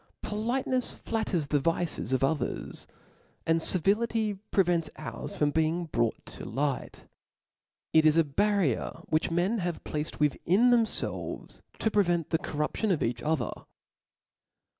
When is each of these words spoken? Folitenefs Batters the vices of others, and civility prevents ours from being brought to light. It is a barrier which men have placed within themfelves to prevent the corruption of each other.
Folitenefs 0.23 0.99
Batters 1.11 1.45
the 1.45 1.59
vices 1.59 2.11
of 2.11 2.23
others, 2.23 2.87
and 3.45 3.61
civility 3.61 4.33
prevents 4.49 4.89
ours 4.97 5.35
from 5.37 5.51
being 5.51 5.85
brought 5.85 6.25
to 6.25 6.43
light. 6.43 7.05
It 7.93 8.03
is 8.03 8.17
a 8.17 8.23
barrier 8.23 9.01
which 9.09 9.29
men 9.29 9.59
have 9.59 9.83
placed 9.83 10.19
within 10.19 10.71
themfelves 10.71 11.61
to 11.77 11.91
prevent 11.91 12.31
the 12.31 12.39
corruption 12.39 12.89
of 12.89 13.03
each 13.03 13.21
other. 13.21 13.51